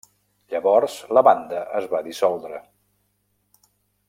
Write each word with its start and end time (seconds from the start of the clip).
Llavors, 0.53 0.95
la 1.17 1.23
banda 1.27 1.61
es 1.81 1.91
va 1.93 2.01
dissoldre. 2.09 2.63